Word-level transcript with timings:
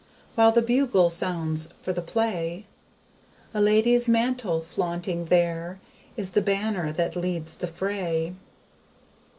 When 0.33 0.51
the 0.55 0.63
BUGLE 0.63 1.11
sounds 1.11 1.69
for 1.83 1.93
the 1.93 2.01
play 2.01 2.65
A 3.53 3.61
LADIES 3.61 4.07
MANTLE 4.07 4.61
flaunting 4.61 5.25
there 5.25 5.79
Is 6.17 6.31
the 6.31 6.41
banner 6.41 6.91
that 6.91 7.15
leads 7.15 7.57
the 7.57 7.67
fray. 7.67 8.33